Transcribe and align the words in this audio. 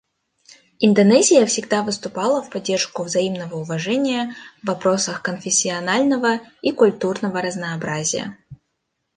Индонезия 0.79 1.45
всегда 1.45 1.83
выступала 1.83 2.41
в 2.41 2.49
поддержку 2.49 3.03
взаимного 3.03 3.57
уважения 3.57 4.33
в 4.63 4.67
вопросах 4.67 5.21
конфессионального 5.21 6.39
и 6.63 6.71
культурного 6.71 7.39
разнообразия. 7.39 8.35